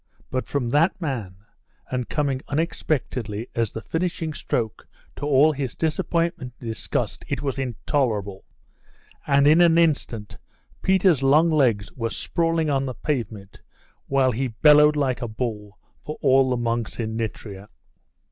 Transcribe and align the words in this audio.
But 0.31 0.47
from 0.47 0.69
that 0.71 0.99
man, 0.99 1.35
and 1.91 2.09
coming 2.09 2.41
unexpectedly 2.47 3.47
as 3.53 3.71
the 3.71 3.83
finishing 3.83 4.33
stroke 4.33 4.87
to 5.15 5.27
all 5.27 5.51
his 5.51 5.75
disappointment 5.75 6.53
and 6.59 6.69
disgust, 6.69 7.23
it 7.27 7.43
was 7.43 7.59
intolerable; 7.59 8.43
and 9.27 9.45
in 9.45 9.61
an 9.61 9.77
instant 9.77 10.37
Peter's 10.81 11.21
long 11.21 11.51
legs 11.51 11.91
were 11.93 12.09
sprawling 12.09 12.67
on 12.67 12.87
the 12.87 12.95
pavement, 12.95 13.61
while 14.07 14.31
he 14.31 14.47
bellowed 14.47 14.95
like 14.95 15.21
a 15.21 15.27
bull 15.27 15.77
for 16.03 16.17
all 16.21 16.49
the 16.49 16.57
monks 16.57 16.99
in 16.99 17.15
Nitria. 17.15 17.69